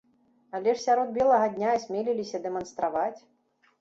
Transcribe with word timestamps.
Але 0.59 0.73
ж 0.77 0.81
сярод 0.85 1.11
белага 1.19 1.51
дня 1.57 1.69
асмеліліся 1.81 2.37
дэманстраваць. 2.49 3.19